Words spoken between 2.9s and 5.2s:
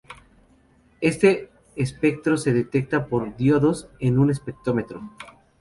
por diodos en un espectrómetro.